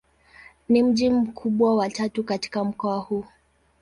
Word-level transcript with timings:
Ni 0.69 0.83
mji 0.83 1.09
mkubwa 1.09 1.75
wa 1.75 1.89
tatu 1.89 2.23
katika 2.23 2.63
mkoa 2.63 2.97
huu. 2.97 3.25